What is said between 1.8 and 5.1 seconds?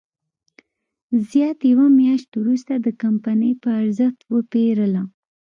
میاشت وروسته د کمپنۍ په ارزښت وپېرله.